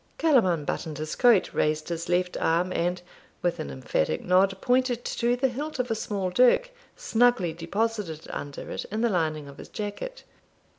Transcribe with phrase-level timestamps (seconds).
[0.17, 2.99] Callum unbuttoned his coat, raised his left arm, and,
[3.43, 8.71] with an emphatic nod, pointed to the hilt of a small dirk, snugly deposited under
[8.71, 10.23] it, in the lining of his jacket.